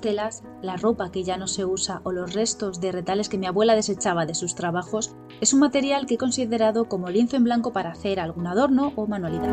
telas, 0.00 0.42
la 0.62 0.76
ropa 0.76 1.10
que 1.10 1.24
ya 1.24 1.36
no 1.36 1.46
se 1.46 1.64
usa 1.64 2.00
o 2.04 2.12
los 2.12 2.32
restos 2.32 2.80
de 2.80 2.92
retales 2.92 3.28
que 3.28 3.38
mi 3.38 3.46
abuela 3.46 3.74
desechaba 3.74 4.26
de 4.26 4.34
sus 4.34 4.54
trabajos, 4.54 5.14
es 5.40 5.52
un 5.52 5.60
material 5.60 6.06
que 6.06 6.14
he 6.14 6.18
considerado 6.18 6.88
como 6.88 7.10
lienzo 7.10 7.36
en 7.36 7.44
blanco 7.44 7.72
para 7.72 7.90
hacer 7.90 8.20
algún 8.20 8.46
adorno 8.46 8.92
o 8.96 9.06
manualidad. 9.06 9.50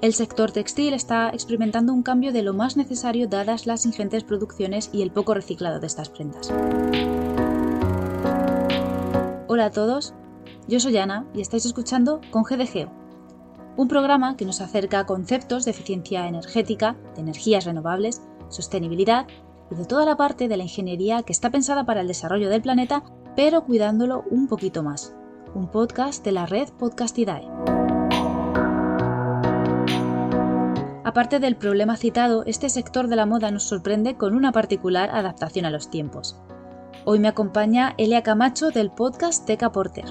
El 0.00 0.14
sector 0.14 0.50
textil 0.50 0.94
está 0.94 1.28
experimentando 1.28 1.92
un 1.92 2.02
cambio 2.02 2.32
de 2.32 2.42
lo 2.42 2.54
más 2.54 2.76
necesario 2.76 3.28
dadas 3.28 3.66
las 3.66 3.84
ingentes 3.84 4.24
producciones 4.24 4.88
y 4.92 5.02
el 5.02 5.10
poco 5.10 5.34
reciclado 5.34 5.78
de 5.78 5.86
estas 5.86 6.08
prendas. 6.08 6.50
Hola 9.46 9.66
a 9.66 9.70
todos, 9.70 10.14
yo 10.68 10.80
soy 10.80 10.96
Ana 10.96 11.26
y 11.34 11.40
estáis 11.40 11.66
escuchando 11.66 12.20
con 12.30 12.44
GDGeo, 12.44 12.90
un 13.76 13.88
programa 13.88 14.36
que 14.36 14.44
nos 14.44 14.60
acerca 14.60 15.00
a 15.00 15.06
conceptos 15.06 15.64
de 15.64 15.70
eficiencia 15.70 16.26
energética, 16.26 16.96
de 17.14 17.22
energías 17.22 17.64
renovables, 17.64 18.20
sostenibilidad 18.50 19.26
y 19.70 19.74
de 19.74 19.86
toda 19.86 20.04
la 20.04 20.16
parte 20.16 20.48
de 20.48 20.56
la 20.56 20.64
ingeniería 20.64 21.22
que 21.22 21.32
está 21.32 21.50
pensada 21.50 21.84
para 21.84 22.02
el 22.02 22.08
desarrollo 22.08 22.50
del 22.50 22.62
planeta, 22.62 23.02
pero 23.36 23.64
cuidándolo 23.64 24.24
un 24.30 24.48
poquito 24.48 24.82
más. 24.82 25.14
Un 25.54 25.68
podcast 25.68 26.24
de 26.24 26.32
la 26.32 26.46
red 26.46 26.68
Podcastidae. 26.78 27.48
Aparte 31.04 31.40
del 31.40 31.56
problema 31.56 31.96
citado, 31.96 32.44
este 32.46 32.68
sector 32.68 33.08
de 33.08 33.16
la 33.16 33.26
moda 33.26 33.50
nos 33.50 33.64
sorprende 33.64 34.16
con 34.16 34.34
una 34.34 34.52
particular 34.52 35.10
adaptación 35.10 35.64
a 35.64 35.70
los 35.70 35.90
tiempos. 35.90 36.38
Hoy 37.04 37.18
me 37.18 37.28
acompaña 37.28 37.94
Elia 37.96 38.22
Camacho 38.22 38.70
del 38.70 38.90
podcast 38.90 39.46
Teca 39.46 39.72
Porter. 39.72 40.04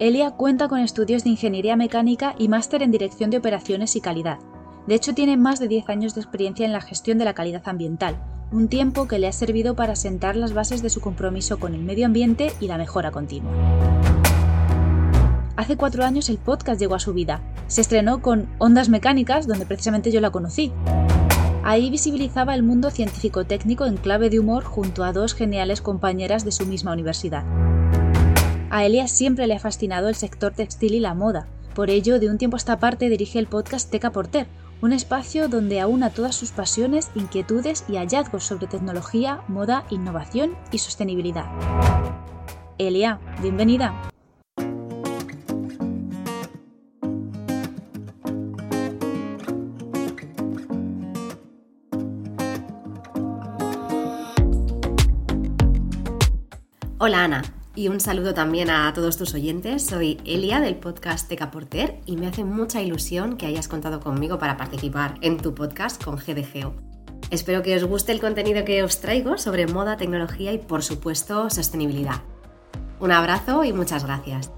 Elia 0.00 0.32
cuenta 0.32 0.68
con 0.68 0.80
estudios 0.80 1.24
de 1.24 1.30
ingeniería 1.30 1.76
mecánica 1.76 2.34
y 2.38 2.48
máster 2.48 2.82
en 2.82 2.90
dirección 2.90 3.30
de 3.30 3.38
operaciones 3.38 3.96
y 3.96 4.00
calidad. 4.00 4.38
De 4.86 4.94
hecho, 4.94 5.14
tiene 5.14 5.36
más 5.36 5.60
de 5.60 5.68
10 5.68 5.88
años 5.88 6.14
de 6.14 6.22
experiencia 6.22 6.66
en 6.66 6.72
la 6.72 6.80
gestión 6.80 7.18
de 7.18 7.24
la 7.24 7.34
calidad 7.34 7.62
ambiental, 7.66 8.16
un 8.50 8.68
tiempo 8.68 9.06
que 9.06 9.18
le 9.18 9.28
ha 9.28 9.32
servido 9.32 9.76
para 9.76 9.94
sentar 9.94 10.36
las 10.36 10.52
bases 10.52 10.82
de 10.82 10.90
su 10.90 11.00
compromiso 11.00 11.58
con 11.58 11.74
el 11.74 11.82
medio 11.82 12.06
ambiente 12.06 12.52
y 12.60 12.66
la 12.66 12.78
mejora 12.78 13.10
continua. 13.10 13.52
Hace 15.56 15.76
cuatro 15.76 16.04
años 16.04 16.28
el 16.30 16.38
podcast 16.38 16.80
llegó 16.80 16.94
a 16.94 17.00
su 17.00 17.12
vida. 17.12 17.42
Se 17.68 17.82
estrenó 17.82 18.22
con 18.22 18.48
Ondas 18.58 18.88
Mecánicas, 18.88 19.46
donde 19.46 19.66
precisamente 19.66 20.10
yo 20.10 20.20
la 20.20 20.30
conocí. 20.30 20.72
Ahí 21.62 21.90
visibilizaba 21.90 22.54
el 22.54 22.62
mundo 22.62 22.90
científico-técnico 22.90 23.84
en 23.84 23.98
clave 23.98 24.30
de 24.30 24.40
humor 24.40 24.64
junto 24.64 25.04
a 25.04 25.12
dos 25.12 25.34
geniales 25.34 25.82
compañeras 25.82 26.44
de 26.44 26.52
su 26.52 26.64
misma 26.64 26.92
universidad. 26.92 27.44
A 28.70 28.84
Elia 28.84 29.06
siempre 29.06 29.46
le 29.46 29.54
ha 29.54 29.60
fascinado 29.60 30.08
el 30.08 30.14
sector 30.14 30.52
textil 30.52 30.94
y 30.94 31.00
la 31.00 31.12
moda, 31.12 31.46
por 31.74 31.90
ello 31.90 32.18
de 32.18 32.30
un 32.30 32.38
tiempo 32.38 32.56
a 32.56 32.58
esta 32.58 32.78
parte 32.78 33.08
dirige 33.08 33.38
el 33.38 33.46
podcast 33.46 33.90
Teca 33.90 34.10
Porter, 34.10 34.46
un 34.82 34.92
espacio 34.92 35.48
donde 35.48 35.80
aúna 35.80 36.10
todas 36.10 36.34
sus 36.34 36.52
pasiones, 36.52 37.10
inquietudes 37.14 37.84
y 37.88 37.96
hallazgos 37.96 38.44
sobre 38.44 38.66
tecnología, 38.66 39.42
moda, 39.48 39.84
innovación 39.90 40.56
y 40.72 40.78
sostenibilidad. 40.78 41.46
Elia, 42.78 43.20
bienvenida. 43.42 43.94
Hola 57.02 57.24
Ana, 57.24 57.42
y 57.74 57.88
un 57.88 58.00
saludo 58.00 58.34
también 58.34 58.70
a 58.70 58.92
todos 58.92 59.16
tus 59.16 59.34
oyentes. 59.34 59.86
Soy 59.86 60.18
Elia 60.24 60.60
del 60.60 60.76
podcast 60.76 61.28
Teca 61.28 61.50
Porter 61.50 62.00
y 62.04 62.16
me 62.16 62.26
hace 62.26 62.44
mucha 62.44 62.82
ilusión 62.82 63.36
que 63.36 63.46
hayas 63.46 63.68
contado 63.68 64.00
conmigo 64.00 64.38
para 64.38 64.56
participar 64.56 65.14
en 65.20 65.36
tu 65.36 65.54
podcast 65.54 66.02
con 66.02 66.16
GDGO. 66.16 66.74
Espero 67.30 67.62
que 67.62 67.76
os 67.76 67.84
guste 67.84 68.12
el 68.12 68.20
contenido 68.20 68.64
que 68.64 68.82
os 68.82 69.00
traigo 69.00 69.38
sobre 69.38 69.66
moda, 69.66 69.96
tecnología 69.96 70.52
y 70.52 70.58
por 70.58 70.82
supuesto 70.82 71.48
sostenibilidad. 71.48 72.22
Un 72.98 73.12
abrazo 73.12 73.62
y 73.64 73.72
muchas 73.72 74.04
gracias. 74.04 74.50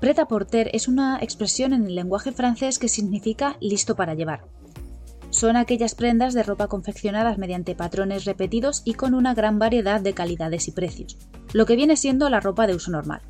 Preta 0.00 0.26
porter 0.26 0.70
es 0.72 0.88
una 0.88 1.18
expresión 1.20 1.72
en 1.72 1.86
el 1.86 1.94
lenguaje 1.94 2.32
francés 2.32 2.78
que 2.78 2.88
significa 2.88 3.56
listo 3.60 3.96
para 3.96 4.14
llevar 4.14 4.59
son 5.30 5.56
aquellas 5.56 5.94
prendas 5.94 6.34
de 6.34 6.42
ropa 6.42 6.68
confeccionadas 6.68 7.38
mediante 7.38 7.74
patrones 7.74 8.24
repetidos 8.24 8.82
y 8.84 8.94
con 8.94 9.14
una 9.14 9.34
gran 9.34 9.58
variedad 9.58 10.00
de 10.00 10.12
calidades 10.12 10.68
y 10.68 10.72
precios, 10.72 11.16
lo 11.52 11.66
que 11.66 11.76
viene 11.76 11.96
siendo 11.96 12.28
la 12.28 12.40
ropa 12.40 12.66
de 12.66 12.74
uso 12.74 12.90
normal. 12.90 13.22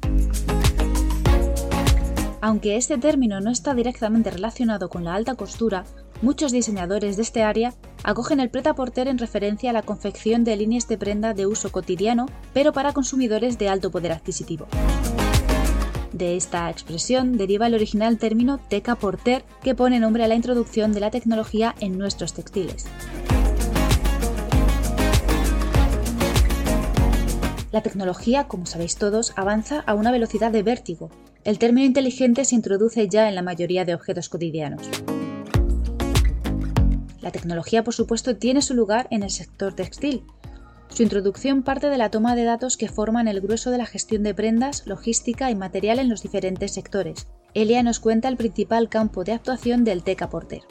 Aunque 2.43 2.77
este 2.77 2.97
término 2.97 3.41
no 3.41 3.51
está 3.51 3.75
directamente 3.75 4.31
relacionado 4.31 4.89
con 4.89 5.05
la 5.05 5.15
alta 5.15 5.35
costura, 5.35 5.85
muchos 6.23 6.53
diseñadores 6.53 7.17
de 7.17 7.23
este 7.23 7.43
área 7.43 7.75
acogen 8.03 8.41
el 8.41 8.51
pret-à-porter 8.51 9.09
en 9.09 9.19
referencia 9.19 9.71
a 9.71 9.73
la 9.75 9.83
confección 9.83 10.43
de 10.43 10.57
líneas 10.57 10.89
de 10.89 10.97
prenda 10.97 11.35
de 11.35 11.47
uso 11.47 11.71
cotidiano, 11.71 12.27
pero 12.55 12.73
para 12.73 12.95
consumidores 12.95 13.59
de 13.59 13.69
alto 13.69 13.91
poder 13.91 14.13
adquisitivo. 14.13 14.67
De 16.13 16.37
esta 16.37 16.69
expresión 16.71 17.37
deriva 17.37 17.69
el 17.69 17.75
original 17.75 18.19
término 18.19 18.59
teca 18.59 18.97
porter, 18.97 19.45
que 19.63 19.77
pone 19.77 20.01
nombre 20.01 20.25
a 20.25 20.29
la 20.29 20.35
introducción 20.35 20.93
de 20.93 21.01
la 21.01 21.11
tecnología 21.11 21.75
en 21.81 21.99
nuestros 21.99 22.33
textiles. 22.33 22.87
La 27.71 27.83
tecnología, 27.83 28.49
como 28.49 28.67
sabéis 28.67 28.97
todos, 28.97 29.33
avanza 29.37 29.81
a 29.87 29.95
una 29.95 30.11
velocidad 30.11 30.51
de 30.51 30.65
vértigo. 30.65 31.11
El 31.45 31.61
término 31.61 31.87
inteligente 31.87 32.45
se 32.45 32.57
introduce 32.57 33.09
ya 33.09 33.29
en 33.29 33.37
la 33.37 33.43
mayoría 33.43 33.85
de 33.85 33.95
objetos 33.95 34.29
cotidianos. 34.29 34.83
La 37.21 37.31
tecnología, 37.31 37.85
por 37.85 37.95
supuesto, 37.95 38.37
tiene 38.37 38.63
su 38.63 38.75
lugar 38.75 39.07
en 39.13 39.23
el 39.23 39.31
sector 39.31 39.75
textil, 39.75 40.25
su 40.91 41.05
introducción 41.05 41.63
parte 41.63 41.89
de 41.89 41.99
la 41.99 42.11
toma 42.11 42.35
de 42.35 42.45
datos 42.45 42.77
que 42.77 42.89
forman 42.89 43.29
el 43.29 43.41
grueso 43.41 43.71
de 43.71 43.79
la 43.79 43.87
gestión 43.87 44.23
de 44.23 44.35
prendas, 44.35 44.87
logística 44.87 45.51
y 45.51 45.55
material 45.55 45.99
en 45.99 46.09
los 46.09 46.23
diferentes 46.23 46.73
sectores. 46.73 47.29
Elia 47.55 47.83
nos 47.83 48.01
cuenta 48.01 48.29
el 48.29 48.37
principal 48.37 48.89
campo 48.89 49.25
de 49.25 49.33
actuación 49.33 49.85
del 49.85 50.03
TECA 50.03 50.29
Porter. 50.29 50.63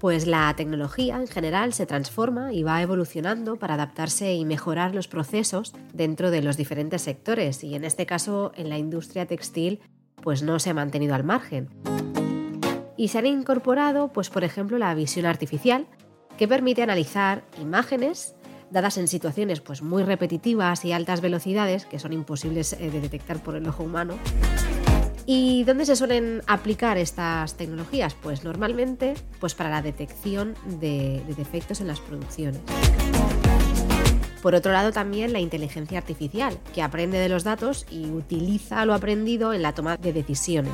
Pues 0.00 0.26
la 0.26 0.52
tecnología 0.56 1.16
en 1.16 1.26
general 1.26 1.74
se 1.74 1.84
transforma 1.84 2.54
y 2.54 2.62
va 2.62 2.80
evolucionando 2.80 3.56
para 3.56 3.74
adaptarse 3.74 4.34
y 4.34 4.46
mejorar 4.46 4.94
los 4.94 5.08
procesos 5.08 5.74
dentro 5.92 6.30
de 6.30 6.42
los 6.42 6.56
diferentes 6.56 7.02
sectores 7.02 7.62
y 7.62 7.74
en 7.74 7.84
este 7.84 8.06
caso 8.06 8.52
en 8.56 8.70
la 8.70 8.78
industria 8.78 9.26
textil 9.26 9.80
pues 10.22 10.42
no 10.42 10.58
se 10.58 10.70
ha 10.70 10.74
mantenido 10.74 11.14
al 11.14 11.24
margen 11.24 11.68
y 13.00 13.08
se 13.08 13.16
han 13.16 13.24
incorporado, 13.24 14.08
pues 14.08 14.28
por 14.28 14.44
ejemplo, 14.44 14.76
la 14.76 14.94
visión 14.94 15.24
artificial, 15.24 15.86
que 16.36 16.46
permite 16.46 16.82
analizar 16.82 17.44
imágenes 17.58 18.34
dadas 18.70 18.98
en 18.98 19.08
situaciones 19.08 19.62
pues, 19.62 19.80
muy 19.80 20.02
repetitivas 20.02 20.84
y 20.84 20.92
altas 20.92 21.22
velocidades, 21.22 21.86
que 21.86 21.98
son 21.98 22.12
imposibles 22.12 22.74
eh, 22.74 22.90
de 22.90 23.00
detectar 23.00 23.42
por 23.42 23.56
el 23.56 23.66
ojo 23.66 23.84
humano. 23.84 24.18
¿Y 25.24 25.64
dónde 25.64 25.86
se 25.86 25.96
suelen 25.96 26.42
aplicar 26.46 26.98
estas 26.98 27.54
tecnologías? 27.54 28.14
Pues 28.22 28.44
normalmente 28.44 29.14
pues 29.38 29.54
para 29.54 29.70
la 29.70 29.80
detección 29.80 30.54
de, 30.66 31.22
de 31.26 31.34
defectos 31.34 31.80
en 31.80 31.86
las 31.86 32.00
producciones. 32.00 32.60
Por 34.42 34.54
otro 34.54 34.72
lado, 34.72 34.92
también 34.92 35.32
la 35.32 35.40
inteligencia 35.40 35.96
artificial, 35.96 36.58
que 36.74 36.82
aprende 36.82 37.18
de 37.18 37.30
los 37.30 37.44
datos 37.44 37.86
y 37.90 38.10
utiliza 38.10 38.84
lo 38.84 38.92
aprendido 38.92 39.54
en 39.54 39.62
la 39.62 39.72
toma 39.72 39.96
de 39.96 40.12
decisiones. 40.12 40.72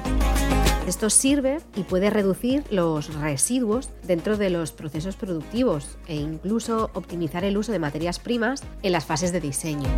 Esto 0.87 1.11
sirve 1.11 1.59
y 1.75 1.83
puede 1.83 2.11
reducir 2.11 2.63
los 2.71 3.13
residuos 3.15 3.91
dentro 4.05 4.37
de 4.37 4.51
los 4.51 4.71
procesos 4.71 5.17
productivos 5.17 5.99
e 6.07 6.15
incluso 6.15 6.91
optimizar 6.95 7.45
el 7.45 7.57
uso 7.57 7.73
de 7.73 7.81
materias 7.81 8.21
primas 8.21 8.63
en 8.83 8.93
las 8.93 9.05
fases 9.05 9.33
de 9.33 9.41
diseño. 9.41 9.89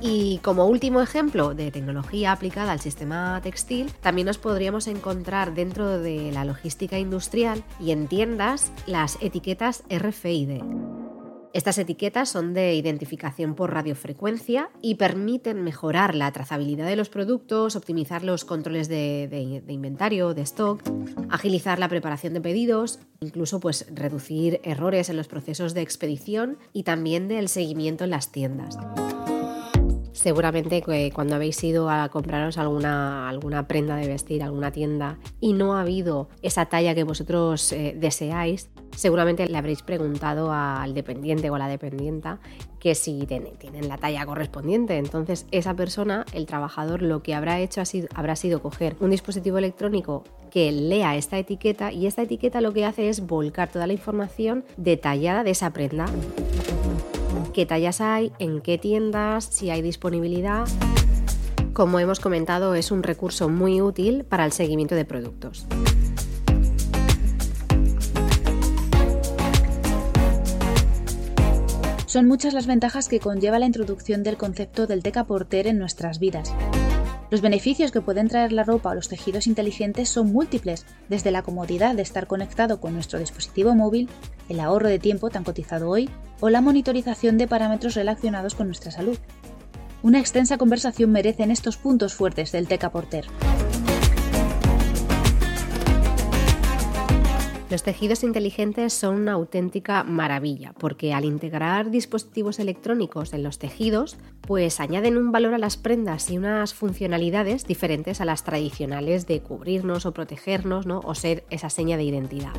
Y 0.00 0.38
como 0.38 0.66
último 0.66 1.00
ejemplo 1.02 1.54
de 1.54 1.70
tecnología 1.70 2.32
aplicada 2.32 2.72
al 2.72 2.80
sistema 2.80 3.40
textil, 3.40 3.92
también 4.00 4.26
nos 4.26 4.38
podríamos 4.38 4.88
encontrar 4.88 5.54
dentro 5.54 6.00
de 6.00 6.32
la 6.32 6.44
logística 6.44 6.98
industrial 6.98 7.62
y 7.78 7.92
en 7.92 8.08
tiendas 8.08 8.72
las 8.86 9.18
etiquetas 9.20 9.84
RFID. 9.88 10.97
Estas 11.54 11.78
etiquetas 11.78 12.28
son 12.28 12.52
de 12.52 12.74
identificación 12.74 13.54
por 13.54 13.72
radiofrecuencia 13.72 14.70
y 14.82 14.96
permiten 14.96 15.64
mejorar 15.64 16.14
la 16.14 16.30
trazabilidad 16.30 16.86
de 16.86 16.96
los 16.96 17.08
productos, 17.08 17.74
optimizar 17.74 18.22
los 18.22 18.44
controles 18.44 18.88
de, 18.88 19.62
inventario, 19.68 20.34
de 20.34 20.42
stock, 20.42 20.82
agilizar 21.30 21.78
la 21.78 21.88
preparación 21.88 22.34
de 22.34 22.42
pedidos, 22.42 23.00
incluso 23.20 23.60
pues, 23.60 23.86
reducir 23.92 24.60
errores 24.62 25.08
en 25.08 25.16
los 25.16 25.28
procesos 25.28 25.72
de 25.72 25.80
expedición 25.80 26.58
y 26.72 26.82
también 26.82 27.28
del 27.28 27.48
seguimiento 27.48 28.04
en 28.04 28.10
las 28.10 28.30
tiendas. 28.30 28.76
Seguramente 30.12 30.82
que 30.82 31.12
cuando 31.14 31.36
habéis 31.36 31.62
ido 31.62 31.88
a 31.88 32.08
compraros 32.08 32.58
alguna, 32.58 33.28
alguna 33.28 33.68
prenda 33.68 33.94
de 33.96 34.08
vestir, 34.08 34.42
alguna 34.42 34.72
tienda, 34.72 35.18
y 35.40 35.52
no 35.52 35.76
ha 35.76 35.82
habido 35.82 36.28
esa 36.42 36.66
talla 36.66 36.94
que 36.94 37.04
vosotros 37.04 37.72
eh, 37.72 37.94
deseáis, 37.96 38.68
seguramente 38.94 39.46
le 39.46 39.56
habréis 39.56 39.82
preguntado 39.82 40.52
al 40.52 40.94
dependiente 40.94 41.50
o 41.50 41.54
a 41.54 41.58
la 41.58 41.68
dependienta 41.68 42.38
que 42.78 42.94
si 42.94 43.26
tienen, 43.26 43.88
la 43.88 43.98
talla 43.98 44.24
correspondiente. 44.26 44.98
Entonces, 44.98 45.46
esa 45.50 45.74
persona, 45.74 46.24
el 46.32 46.46
trabajador, 46.46 47.02
lo 47.02 47.22
que 47.22 47.34
habrá 47.34 47.60
hecho 47.60 47.82
habrá 48.14 48.36
sido 48.36 48.62
coger 48.62 48.96
un 49.00 49.10
dispositivo 49.10 49.58
electrónico 49.58 50.24
que 50.50 50.72
lea 50.72 51.16
esta 51.16 51.38
etiqueta 51.38 51.92
y 51.92 52.06
esta 52.06 52.22
etiqueta 52.22 52.60
lo 52.60 52.72
que 52.72 52.84
hace 52.84 53.08
es 53.08 53.26
volcar 53.26 53.70
toda 53.70 53.86
la 53.86 53.92
información 53.92 54.64
detallada 54.76 55.44
de 55.44 55.50
esa 55.50 55.72
prenda 55.72 56.06
qué 57.58 57.66
tallas 57.66 58.00
hay, 58.00 58.32
en 58.38 58.60
qué 58.60 58.78
tiendas, 58.78 59.44
si 59.44 59.68
hay 59.70 59.82
disponibilidad. 59.82 60.68
Como 61.72 61.98
hemos 61.98 62.20
comentado, 62.20 62.76
es 62.76 62.92
un 62.92 63.02
recurso 63.02 63.48
muy 63.48 63.80
útil 63.80 64.24
para 64.24 64.44
el 64.44 64.52
seguimiento 64.52 64.94
de 64.94 65.04
productos. 65.04 65.66
Son 72.08 72.26
muchas 72.26 72.54
las 72.54 72.66
ventajas 72.66 73.06
que 73.06 73.20
conlleva 73.20 73.58
la 73.58 73.66
introducción 73.66 74.22
del 74.22 74.38
concepto 74.38 74.86
del 74.86 75.02
teca 75.02 75.24
porter 75.24 75.66
en 75.66 75.78
nuestras 75.78 76.18
vidas. 76.18 76.54
Los 77.30 77.42
beneficios 77.42 77.92
que 77.92 78.00
pueden 78.00 78.28
traer 78.28 78.50
la 78.50 78.64
ropa 78.64 78.88
o 78.88 78.94
los 78.94 79.10
tejidos 79.10 79.46
inteligentes 79.46 80.08
son 80.08 80.32
múltiples, 80.32 80.86
desde 81.10 81.30
la 81.30 81.42
comodidad 81.42 81.94
de 81.94 82.00
estar 82.00 82.26
conectado 82.26 82.80
con 82.80 82.94
nuestro 82.94 83.18
dispositivo 83.18 83.74
móvil, 83.74 84.08
el 84.48 84.60
ahorro 84.60 84.88
de 84.88 84.98
tiempo 84.98 85.28
tan 85.28 85.44
cotizado 85.44 85.90
hoy, 85.90 86.08
o 86.40 86.48
la 86.48 86.62
monitorización 86.62 87.36
de 87.36 87.46
parámetros 87.46 87.94
relacionados 87.94 88.54
con 88.54 88.68
nuestra 88.68 88.90
salud. 88.90 89.18
Una 90.02 90.18
extensa 90.18 90.56
conversación 90.56 91.12
merecen 91.12 91.50
estos 91.50 91.76
puntos 91.76 92.14
fuertes 92.14 92.52
del 92.52 92.68
Teca 92.68 92.90
Porter. 92.90 93.26
Los 97.70 97.82
tejidos 97.82 98.24
inteligentes 98.24 98.94
son 98.94 99.16
una 99.16 99.32
auténtica 99.32 100.02
maravilla 100.02 100.72
porque 100.78 101.12
al 101.12 101.26
integrar 101.26 101.90
dispositivos 101.90 102.58
electrónicos 102.58 103.34
en 103.34 103.42
los 103.42 103.58
tejidos, 103.58 104.16
pues 104.40 104.80
añaden 104.80 105.18
un 105.18 105.32
valor 105.32 105.52
a 105.52 105.58
las 105.58 105.76
prendas 105.76 106.30
y 106.30 106.38
unas 106.38 106.72
funcionalidades 106.72 107.66
diferentes 107.66 108.22
a 108.22 108.24
las 108.24 108.42
tradicionales 108.42 109.26
de 109.26 109.40
cubrirnos 109.40 110.06
o 110.06 110.14
protegernos 110.14 110.86
¿no? 110.86 111.00
o 111.04 111.14
ser 111.14 111.44
esa 111.50 111.68
seña 111.68 111.98
de 111.98 112.04
identidad. 112.04 112.52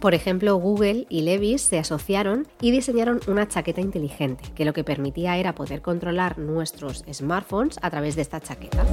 Por 0.00 0.14
ejemplo, 0.14 0.56
Google 0.56 1.06
y 1.10 1.20
Levis 1.20 1.60
se 1.60 1.78
asociaron 1.78 2.48
y 2.62 2.70
diseñaron 2.70 3.20
una 3.26 3.46
chaqueta 3.46 3.82
inteligente, 3.82 4.44
que 4.54 4.64
lo 4.64 4.72
que 4.72 4.84
permitía 4.84 5.36
era 5.36 5.54
poder 5.54 5.82
controlar 5.82 6.38
nuestros 6.38 7.04
smartphones 7.12 7.78
a 7.82 7.90
través 7.90 8.16
de 8.16 8.22
esta 8.22 8.40
chaqueta. 8.40 8.86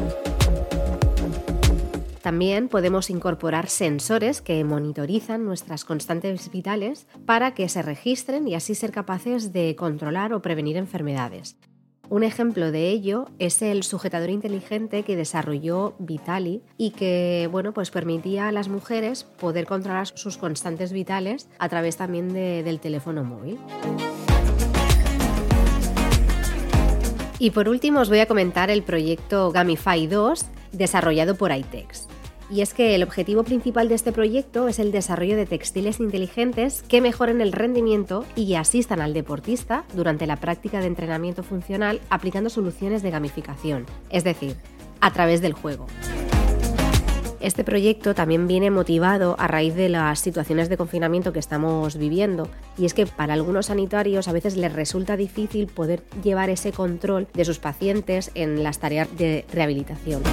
También 2.27 2.67
podemos 2.67 3.09
incorporar 3.09 3.69
sensores 3.69 4.41
que 4.41 4.61
monitorizan 4.65 5.45
nuestras 5.45 5.85
constantes 5.85 6.51
vitales 6.51 7.07
para 7.25 7.53
que 7.53 7.69
se 7.69 7.81
registren 7.81 8.49
y 8.49 8.53
así 8.53 8.75
ser 8.75 8.91
capaces 8.91 9.53
de 9.53 9.77
controlar 9.77 10.33
o 10.33 10.41
prevenir 10.41 10.75
enfermedades. 10.75 11.55
Un 12.09 12.23
ejemplo 12.23 12.69
de 12.73 12.89
ello 12.89 13.29
es 13.39 13.61
el 13.61 13.83
sujetador 13.83 14.29
inteligente 14.29 15.03
que 15.03 15.15
desarrolló 15.15 15.95
Vitali 15.99 16.63
y 16.77 16.91
que 16.91 17.47
bueno, 17.49 17.73
pues 17.73 17.91
permitía 17.91 18.49
a 18.49 18.51
las 18.51 18.67
mujeres 18.67 19.23
poder 19.23 19.65
controlar 19.65 20.07
sus 20.07 20.37
constantes 20.37 20.91
vitales 20.91 21.47
a 21.59 21.69
través 21.69 21.95
también 21.95 22.33
del 22.33 22.81
teléfono 22.81 23.23
móvil. 23.23 23.57
Y 27.39 27.51
por 27.51 27.69
último 27.69 28.01
os 28.01 28.09
voy 28.09 28.19
a 28.19 28.25
comentar 28.25 28.69
el 28.69 28.83
proyecto 28.83 29.53
Gamify 29.53 30.07
2 30.07 30.45
desarrollado 30.73 31.35
por 31.35 31.55
iTex. 31.55 32.09
Y 32.49 32.61
es 32.61 32.73
que 32.73 32.95
el 32.95 33.03
objetivo 33.03 33.43
principal 33.43 33.89
de 33.89 33.95
este 33.95 34.13
proyecto 34.13 34.69
es 34.69 34.79
el 34.79 34.91
desarrollo 34.91 35.35
de 35.35 35.45
textiles 35.45 35.99
inteligentes 35.99 36.81
que 36.87 37.01
mejoren 37.01 37.41
el 37.41 37.51
rendimiento 37.51 38.25
y 38.35 38.55
asistan 38.55 39.01
al 39.01 39.13
deportista 39.13 39.83
durante 39.93 40.27
la 40.27 40.37
práctica 40.37 40.79
de 40.79 40.87
entrenamiento 40.87 41.43
funcional 41.43 41.99
aplicando 42.09 42.49
soluciones 42.49 43.03
de 43.03 43.11
gamificación, 43.11 43.85
es 44.09 44.23
decir, 44.23 44.55
a 45.01 45.11
través 45.11 45.41
del 45.41 45.53
juego. 45.53 45.87
Este 47.39 47.63
proyecto 47.63 48.15
también 48.15 48.47
viene 48.47 48.71
motivado 48.71 49.35
a 49.37 49.47
raíz 49.47 49.75
de 49.75 49.89
las 49.89 50.19
situaciones 50.19 50.69
de 50.69 50.77
confinamiento 50.77 51.33
que 51.33 51.39
estamos 51.39 51.97
viviendo 51.97 52.49
y 52.77 52.85
es 52.85 52.93
que 52.93 53.05
para 53.05 53.33
algunos 53.33 53.67
sanitarios 53.67 54.27
a 54.27 54.33
veces 54.33 54.57
les 54.57 54.73
resulta 54.73 55.17
difícil 55.17 55.67
poder 55.67 56.01
llevar 56.23 56.49
ese 56.49 56.71
control 56.71 57.27
de 57.33 57.45
sus 57.45 57.59
pacientes 57.59 58.31
en 58.33 58.63
las 58.63 58.79
tareas 58.79 59.15
de 59.17 59.45
rehabilitación 59.53 60.23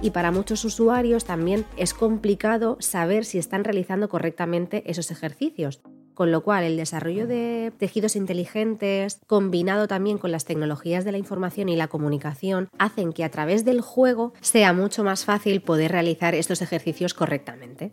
y 0.00 0.10
para 0.10 0.30
muchos 0.30 0.64
usuarios 0.64 1.24
también 1.24 1.64
es 1.76 1.94
complicado 1.94 2.76
saber 2.80 3.24
si 3.24 3.38
están 3.38 3.64
realizando 3.64 4.08
correctamente 4.08 4.82
esos 4.86 5.10
ejercicios. 5.10 5.80
Con 6.14 6.32
lo 6.32 6.42
cual, 6.42 6.64
el 6.64 6.76
desarrollo 6.76 7.28
de 7.28 7.72
tejidos 7.78 8.16
inteligentes, 8.16 9.20
combinado 9.28 9.86
también 9.86 10.18
con 10.18 10.32
las 10.32 10.44
tecnologías 10.44 11.04
de 11.04 11.12
la 11.12 11.18
información 11.18 11.68
y 11.68 11.76
la 11.76 11.86
comunicación, 11.86 12.68
hacen 12.78 13.12
que 13.12 13.22
a 13.22 13.30
través 13.30 13.64
del 13.64 13.80
juego 13.80 14.32
sea 14.40 14.72
mucho 14.72 15.04
más 15.04 15.24
fácil 15.24 15.62
poder 15.62 15.92
realizar 15.92 16.34
estos 16.34 16.60
ejercicios 16.60 17.14
correctamente. 17.14 17.92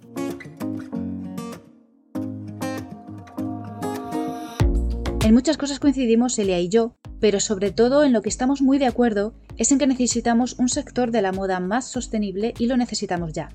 En 5.23 5.33
muchas 5.33 5.57
cosas 5.57 5.79
coincidimos 5.79 6.37
Elia 6.39 6.59
y 6.59 6.69
yo, 6.69 6.95
pero 7.19 7.39
sobre 7.39 7.71
todo 7.71 8.03
en 8.03 8.13
lo 8.13 8.21
que 8.21 8.29
estamos 8.29 8.61
muy 8.61 8.77
de 8.77 8.85
acuerdo 8.85 9.33
es 9.57 9.71
en 9.71 9.79
que 9.79 9.87
necesitamos 9.87 10.55
un 10.59 10.69
sector 10.69 11.11
de 11.11 11.21
la 11.21 11.31
moda 11.31 11.59
más 11.59 11.87
sostenible 11.87 12.53
y 12.59 12.67
lo 12.67 12.77
necesitamos 12.77 13.33
ya. 13.33 13.49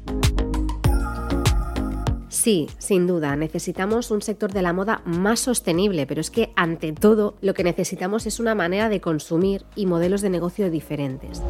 Sí, 2.28 2.68
sin 2.78 3.08
duda, 3.08 3.34
necesitamos 3.34 4.10
un 4.10 4.22
sector 4.22 4.52
de 4.52 4.62
la 4.62 4.72
moda 4.72 5.02
más 5.04 5.40
sostenible, 5.40 6.06
pero 6.06 6.20
es 6.20 6.30
que 6.30 6.52
ante 6.54 6.92
todo 6.92 7.36
lo 7.40 7.54
que 7.54 7.64
necesitamos 7.64 8.24
es 8.24 8.38
una 8.38 8.54
manera 8.54 8.88
de 8.88 9.00
consumir 9.00 9.64
y 9.74 9.86
modelos 9.86 10.22
de 10.22 10.30
negocio 10.30 10.70
diferentes. 10.70 11.42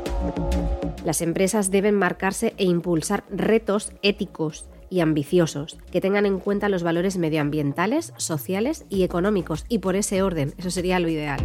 Las 1.05 1.21
empresas 1.21 1.71
deben 1.71 1.95
marcarse 1.95 2.55
e 2.57 2.65
impulsar 2.65 3.25
retos 3.31 3.93
éticos 4.03 4.67
y 4.89 5.01
ambiciosos, 5.01 5.79
que 5.93 6.01
tengan 6.01 6.27
en 6.27 6.41
cuenta 6.41 6.69
los 6.69 6.83
valores 6.83 7.19
medioambientales, 7.19 8.13
sociales 8.17 8.87
y 8.89 9.05
económicos, 9.05 9.67
y 9.69 9.79
por 9.79 9.97
ese 9.97 10.23
orden, 10.23 10.55
eso 10.57 10.71
sería 10.71 10.99
lo 10.99 11.09
ideal 11.09 11.41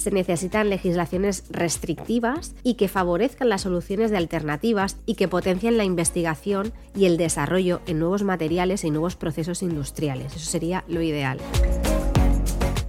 se 0.00 0.10
necesitan 0.10 0.70
legislaciones 0.70 1.44
restrictivas 1.50 2.54
y 2.62 2.74
que 2.74 2.88
favorezcan 2.88 3.50
las 3.50 3.62
soluciones 3.62 4.10
de 4.10 4.16
alternativas 4.16 4.96
y 5.04 5.14
que 5.14 5.28
potencien 5.28 5.76
la 5.76 5.84
investigación 5.84 6.72
y 6.96 7.04
el 7.04 7.16
desarrollo 7.16 7.82
en 7.86 7.98
nuevos 7.98 8.22
materiales 8.22 8.84
y 8.84 8.90
nuevos 8.90 9.16
procesos 9.16 9.62
industriales. 9.62 10.34
Eso 10.34 10.50
sería 10.50 10.84
lo 10.88 11.02
ideal. 11.02 11.38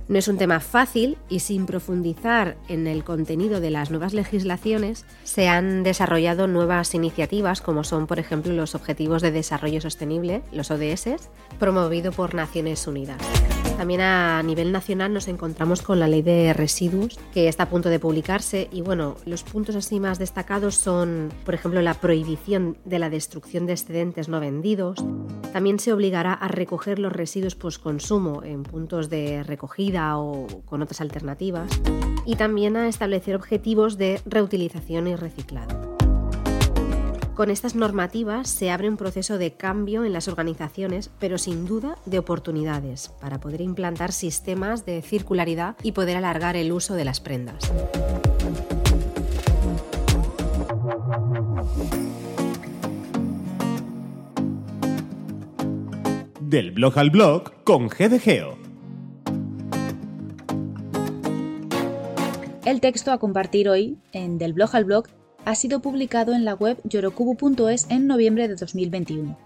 No 0.07 0.19
es 0.19 0.27
un 0.27 0.37
tema 0.37 0.59
fácil 0.59 1.17
y 1.29 1.39
sin 1.39 1.65
profundizar 1.65 2.57
en 2.67 2.85
el 2.85 3.05
contenido 3.05 3.61
de 3.61 3.71
las 3.71 3.91
nuevas 3.91 4.13
legislaciones, 4.13 5.05
se 5.23 5.47
han 5.47 5.83
desarrollado 5.83 6.47
nuevas 6.47 6.93
iniciativas 6.93 7.61
como 7.61 7.85
son, 7.85 8.07
por 8.07 8.19
ejemplo, 8.19 8.51
los 8.51 8.75
Objetivos 8.75 9.21
de 9.21 9.31
Desarrollo 9.31 9.79
Sostenible, 9.79 10.41
los 10.51 10.69
ODS, 10.69 11.29
promovido 11.59 12.11
por 12.11 12.35
Naciones 12.35 12.87
Unidas. 12.87 13.21
También 13.81 14.01
a 14.01 14.43
nivel 14.43 14.71
nacional 14.71 15.11
nos 15.11 15.27
encontramos 15.27 15.81
con 15.81 15.99
la 15.99 16.07
ley 16.07 16.21
de 16.21 16.53
residuos 16.53 17.17
que 17.33 17.47
está 17.47 17.63
a 17.63 17.69
punto 17.69 17.89
de 17.89 17.97
publicarse 17.97 18.69
y 18.71 18.81
bueno, 18.81 19.15
los 19.25 19.41
puntos 19.41 19.75
así 19.75 19.99
más 19.99 20.19
destacados 20.19 20.75
son, 20.75 21.33
por 21.43 21.55
ejemplo, 21.55 21.81
la 21.81 21.95
prohibición 21.95 22.77
de 22.85 22.99
la 22.99 23.09
destrucción 23.09 23.65
de 23.65 23.73
excedentes 23.73 24.29
no 24.29 24.39
vendidos. 24.39 25.03
También 25.51 25.79
se 25.79 25.93
obligará 25.93 26.31
a 26.31 26.47
recoger 26.47 26.99
los 26.99 27.11
residuos 27.11 27.55
post-consumo 27.55 28.43
en 28.43 28.61
puntos 28.61 29.09
de 29.09 29.41
recogida 29.41 30.15
o 30.19 30.45
con 30.65 30.83
otras 30.83 31.01
alternativas 31.01 31.71
y 32.23 32.35
también 32.35 32.77
a 32.77 32.87
establecer 32.87 33.35
objetivos 33.35 33.97
de 33.97 34.21
reutilización 34.27 35.07
y 35.07 35.15
reciclado. 35.15 36.00
Con 37.35 37.49
estas 37.49 37.75
normativas 37.75 38.49
se 38.49 38.71
abre 38.71 38.89
un 38.89 38.97
proceso 38.97 39.37
de 39.37 39.53
cambio 39.53 40.03
en 40.03 40.11
las 40.11 40.27
organizaciones, 40.27 41.09
pero 41.17 41.37
sin 41.37 41.65
duda 41.65 41.97
de 42.05 42.19
oportunidades 42.19 43.09
para 43.21 43.39
poder 43.39 43.61
implantar 43.61 44.11
sistemas 44.11 44.85
de 44.85 45.01
circularidad 45.01 45.77
y 45.81 45.93
poder 45.93 46.17
alargar 46.17 46.57
el 46.57 46.73
uso 46.73 46.93
de 46.93 47.05
las 47.05 47.21
prendas. 47.21 47.71
Del 56.41 56.71
blog 56.71 56.99
al 56.99 57.11
blog 57.11 57.63
con 57.63 57.87
GDGeo. 57.87 58.57
El 62.65 62.81
texto 62.81 63.11
a 63.13 63.17
compartir 63.19 63.69
hoy 63.69 63.97
en 64.11 64.37
Del 64.37 64.51
blog 64.51 64.75
al 64.75 64.83
blog 64.83 65.05
ha 65.45 65.55
sido 65.55 65.79
publicado 65.81 66.33
en 66.33 66.45
la 66.45 66.53
web 66.53 66.79
yorokubu.es 66.83 67.87
en 67.89 68.07
noviembre 68.07 68.47
de 68.47 68.55
2021. 68.55 69.37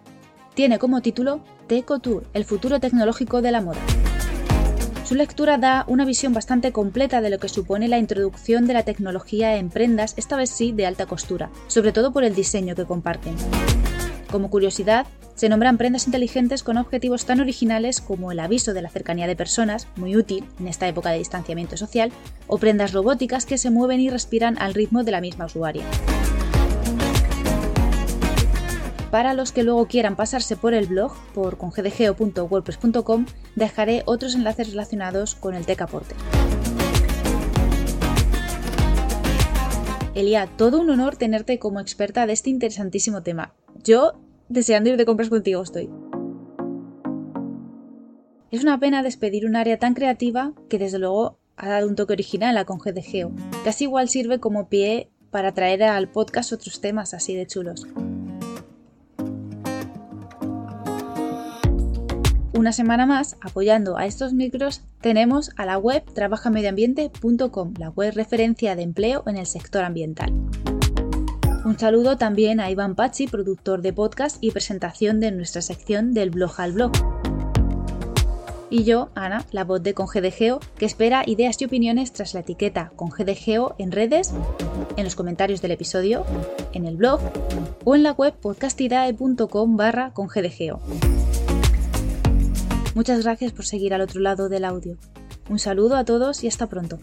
Tiene 0.53 0.79
como 0.79 1.01
título 1.01 1.41
Teco 1.67 1.99
Tour, 1.99 2.23
el 2.33 2.45
futuro 2.45 2.79
tecnológico 2.79 3.41
de 3.41 3.51
la 3.51 3.61
moda. 3.61 3.81
Su 5.03 5.13
lectura 5.13 5.57
da 5.57 5.85
una 5.87 6.03
visión 6.03 6.33
bastante 6.33 6.71
completa 6.71 7.21
de 7.21 7.29
lo 7.29 7.37
que 7.37 7.49
supone 7.49 7.87
la 7.87 7.99
introducción 7.99 8.65
de 8.65 8.73
la 8.73 8.83
tecnología 8.83 9.55
en 9.57 9.69
prendas, 9.69 10.15
esta 10.17 10.35
vez 10.35 10.49
sí 10.49 10.71
de 10.71 10.87
alta 10.87 11.05
costura, 11.05 11.51
sobre 11.67 11.91
todo 11.91 12.11
por 12.11 12.23
el 12.23 12.33
diseño 12.33 12.73
que 12.73 12.85
comparten. 12.85 13.35
Como 14.31 14.49
curiosidad, 14.49 15.05
se 15.35 15.49
nombran 15.49 15.77
prendas 15.77 16.07
inteligentes 16.07 16.63
con 16.63 16.77
objetivos 16.77 17.25
tan 17.25 17.41
originales 17.41 18.01
como 18.01 18.31
el 18.31 18.39
aviso 18.39 18.73
de 18.73 18.81
la 18.81 18.89
cercanía 18.89 19.27
de 19.27 19.35
personas, 19.35 19.87
muy 19.97 20.15
útil 20.15 20.45
en 20.59 20.67
esta 20.67 20.87
época 20.87 21.11
de 21.11 21.19
distanciamiento 21.19 21.77
social, 21.77 22.11
o 22.47 22.57
prendas 22.57 22.93
robóticas 22.93 23.45
que 23.45 23.57
se 23.57 23.69
mueven 23.69 23.99
y 23.99 24.09
respiran 24.09 24.57
al 24.59 24.73
ritmo 24.73 25.03
de 25.03 25.11
la 25.11 25.21
misma 25.21 25.45
usuaria. 25.45 25.83
Para 29.11 29.33
los 29.33 29.51
que 29.51 29.63
luego 29.63 29.87
quieran 29.87 30.15
pasarse 30.15 30.57
por 30.57 30.73
el 30.73 30.87
blog, 30.87 31.13
por 31.33 31.57
congdgeo.wordpress.com, 31.57 33.25
dejaré 33.55 34.03
otros 34.05 34.35
enlaces 34.35 34.69
relacionados 34.71 35.35
con 35.35 35.55
el 35.55 35.65
Tech 35.65 35.85
Elia, 40.15 40.47
todo 40.57 40.79
un 40.79 40.89
honor 40.89 41.17
tenerte 41.17 41.59
como 41.59 41.81
experta 41.81 42.25
de 42.25 42.33
este 42.33 42.49
interesantísimo 42.49 43.21
tema. 43.21 43.53
Yo 43.83 44.24
deseando 44.49 44.89
ir 44.89 44.97
de 44.97 45.05
compras 45.05 45.29
contigo 45.29 45.61
estoy. 45.61 45.89
Es 48.51 48.63
una 48.63 48.79
pena 48.79 49.03
despedir 49.03 49.45
un 49.45 49.55
área 49.55 49.79
tan 49.79 49.93
creativa 49.93 50.53
que 50.69 50.79
desde 50.79 50.99
luego 50.99 51.37
ha 51.57 51.69
dado 51.69 51.87
un 51.87 51.95
toque 51.95 52.13
original 52.13 52.57
a 52.57 52.65
Conge 52.65 52.93
de 52.93 53.01
Geo. 53.01 53.31
Casi 53.63 53.85
igual 53.85 54.09
sirve 54.09 54.39
como 54.39 54.69
pie 54.69 55.09
para 55.31 55.53
traer 55.53 55.83
al 55.83 56.09
podcast 56.09 56.53
otros 56.53 56.79
temas 56.79 57.13
así 57.13 57.35
de 57.35 57.47
chulos. 57.47 57.85
Una 62.53 62.71
semana 62.71 63.05
más, 63.05 63.35
apoyando 63.41 63.97
a 63.97 64.05
estos 64.05 64.33
micros, 64.33 64.81
tenemos 65.01 65.51
a 65.57 65.65
la 65.65 65.77
web 65.77 66.05
trabajamedioambiente.com, 66.13 67.73
la 67.77 67.89
web 67.89 68.13
referencia 68.15 68.77
de 68.77 68.83
empleo 68.83 69.23
en 69.27 69.35
el 69.35 69.45
sector 69.45 69.83
ambiental. 69.83 70.31
Un 71.65 71.79
saludo 71.79 72.15
también 72.15 72.59
a 72.59 72.69
Iván 72.69 72.93
Pachi, 72.93 73.25
productor 73.25 73.81
de 73.81 73.91
podcast 73.91 74.37
y 74.39 74.51
presentación 74.51 75.19
de 75.19 75.31
nuestra 75.31 75.63
sección 75.63 76.13
del 76.13 76.29
blog 76.29 76.61
al 76.61 76.73
blog. 76.73 76.91
Y 78.69 78.83
yo, 78.83 79.09
Ana, 79.15 79.43
la 79.51 79.63
voz 79.63 79.81
de 79.81 79.95
Congedegeo, 79.95 80.59
que 80.77 80.85
espera 80.85 81.23
ideas 81.25 81.59
y 81.59 81.65
opiniones 81.65 82.13
tras 82.13 82.35
la 82.35 82.41
etiqueta 82.41 82.91
Congedegeo 82.95 83.73
en 83.79 83.91
redes, 83.91 84.31
en 84.95 85.05
los 85.05 85.15
comentarios 85.15 85.63
del 85.63 85.71
episodio, 85.71 86.23
en 86.73 86.85
el 86.85 86.97
blog 86.97 87.19
o 87.83 87.95
en 87.95 88.03
la 88.03 88.11
web 88.11 88.35
podcastidae.com 88.35 89.75
barra 89.75 90.11
Congedegeo. 90.13 90.79
Muchas 92.93 93.23
gracias 93.23 93.53
por 93.53 93.65
seguir 93.65 93.95
al 93.95 94.01
otro 94.01 94.21
lado 94.21 94.49
del 94.49 94.65
audio. 94.65 94.97
Un 95.49 95.57
saludo 95.57 95.95
a 95.95 96.05
todos 96.05 96.43
y 96.43 96.47
hasta 96.47 96.67
pronto. 96.67 96.99